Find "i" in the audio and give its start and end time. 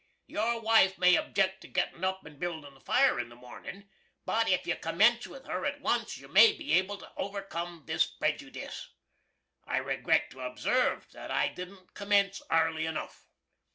9.63-9.77, 11.29-11.49